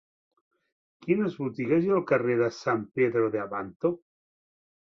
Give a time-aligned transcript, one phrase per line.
[1.03, 3.93] Quines botigues hi ha al carrer de San Pedro de Abanto?